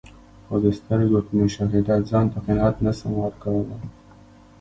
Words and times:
خو 0.45 0.55
د 0.63 0.65
سترګو 0.79 1.17
په 1.27 1.31
مشاهده 1.41 1.95
ځانته 2.09 2.37
قناعت 2.45 2.75
نسم 2.85 3.11
ورکول 3.23 3.63
لای. 3.69 3.85